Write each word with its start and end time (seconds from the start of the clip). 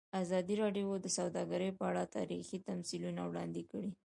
ازادي 0.21 0.55
راډیو 0.63 0.89
د 0.99 1.05
سوداګري 1.17 1.69
په 1.79 1.83
اړه 1.89 2.03
تاریخي 2.17 2.57
تمثیلونه 2.69 3.21
وړاندې 3.25 3.61
کړي. 3.71 3.89